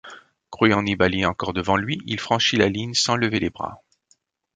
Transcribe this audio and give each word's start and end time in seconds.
Croyant 0.49 0.81
Nibali 0.81 1.27
encore 1.27 1.53
devant 1.53 1.77
lui, 1.77 1.99
il 2.07 2.19
franchit 2.19 2.57
la 2.57 2.69
ligne 2.69 2.95
sans 2.95 3.15
lever 3.15 3.37
les 3.39 3.51
bras. 3.51 3.83